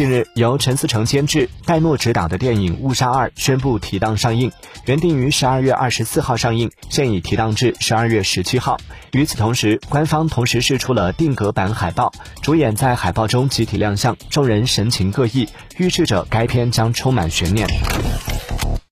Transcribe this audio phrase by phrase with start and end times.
[0.00, 4.50] 近日，由陈思诚监制、戴诺执导的电影《误杀二》宣布提档上映，
[4.86, 8.78] 原定于十二月二十四号上映，现已提档至十二月十七号。
[9.12, 12.10] 与此同时，官方同时释出了定格版海报，
[12.40, 15.46] 主演在海报中集体亮相，众人神情各异，
[15.76, 17.68] 预示着该片将充满悬念。